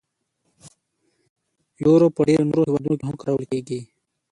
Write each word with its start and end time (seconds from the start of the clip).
یورو 1.83 2.07
په 2.15 2.21
ډیری 2.27 2.45
نورو 2.49 2.63
هیوادونو 2.67 2.97
کې 2.99 3.05
هم 3.07 3.15
کارول 3.23 3.45
کېږي. 3.51 3.79